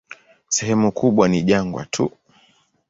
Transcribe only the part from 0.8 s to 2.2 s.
kubwa ni jangwa tu.